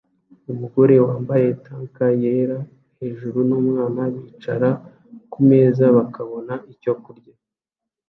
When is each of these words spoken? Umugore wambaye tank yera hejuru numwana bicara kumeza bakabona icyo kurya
Umugore 0.51 0.95
wambaye 1.05 1.47
tank 1.65 1.95
yera 2.23 2.59
hejuru 2.99 3.37
numwana 3.49 4.01
bicara 4.13 4.69
kumeza 5.31 5.85
bakabona 5.97 6.53
icyo 6.73 6.93
kurya 7.03 7.33